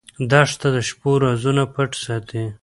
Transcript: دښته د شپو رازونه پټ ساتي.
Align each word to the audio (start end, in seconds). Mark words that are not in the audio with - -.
دښته 0.31 0.67
د 0.75 0.77
شپو 0.87 1.11
رازونه 1.23 1.63
پټ 1.73 1.91
ساتي. 2.05 2.43